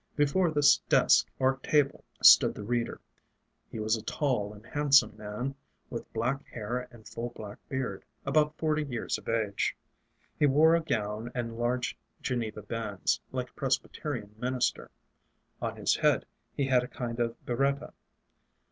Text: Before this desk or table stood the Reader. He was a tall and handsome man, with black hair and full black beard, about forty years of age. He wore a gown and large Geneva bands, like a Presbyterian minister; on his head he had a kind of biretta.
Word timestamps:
Before 0.15 0.49
this 0.49 0.79
desk 0.89 1.27
or 1.37 1.57
table 1.57 2.03
stood 2.23 2.55
the 2.55 2.63
Reader. 2.63 2.99
He 3.69 3.77
was 3.79 3.95
a 3.95 4.01
tall 4.01 4.51
and 4.51 4.65
handsome 4.65 5.15
man, 5.15 5.53
with 5.91 6.11
black 6.11 6.43
hair 6.47 6.87
and 6.89 7.07
full 7.07 7.29
black 7.35 7.59
beard, 7.69 8.03
about 8.25 8.57
forty 8.57 8.83
years 8.83 9.19
of 9.19 9.29
age. 9.29 9.77
He 10.39 10.47
wore 10.47 10.75
a 10.75 10.81
gown 10.81 11.29
and 11.35 11.55
large 11.55 11.95
Geneva 12.19 12.63
bands, 12.63 13.21
like 13.31 13.51
a 13.51 13.53
Presbyterian 13.53 14.33
minister; 14.39 14.89
on 15.61 15.75
his 15.77 15.95
head 15.97 16.25
he 16.57 16.65
had 16.65 16.81
a 16.83 16.87
kind 16.87 17.19
of 17.19 17.35
biretta. 17.45 17.93